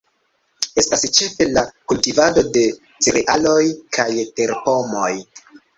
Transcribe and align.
Estas 0.83 1.03
ĉefe 1.17 1.47
la 1.51 1.65
kultivado 1.93 2.47
de 2.57 2.65
cerealoj 3.09 3.61
kaj 4.01 4.11
terpomoj. 4.41 5.17